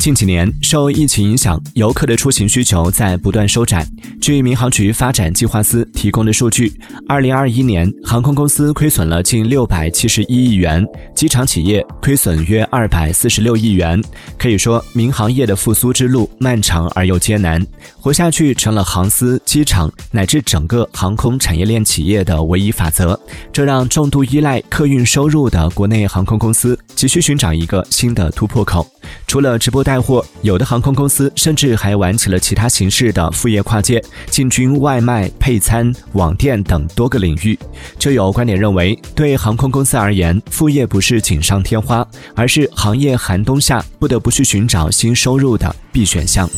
[0.00, 3.86] 近几年，受疫情影响，游客的出行需求在不断收窄。
[4.18, 6.72] 据民航局发展计划司提供的数据，
[7.06, 10.82] 二零二一年航空公司亏损了近六百七十一亿元，
[11.14, 14.02] 机场企业亏损约二百四十六亿元。
[14.38, 17.62] 可以说，民航业的复苏之路漫长而又艰难，
[17.98, 23.20] 活下去成了航司、机场乃至整个航空产业链企业的唯一法则。
[23.52, 28.86] 这让重度依赖客运收入的国内航空公司急需寻找一个新的突破口。
[29.26, 37.58] 除了直播带货，有的航空公司甚至还玩起了其他形式的副业跨界，进军外卖、配餐、网店等多个领域。
[37.98, 46.48] 就有观点认为，对航空公司而言，副业不是锦上添花，而是行业寒冬下不得不去寻找新收入的必选项。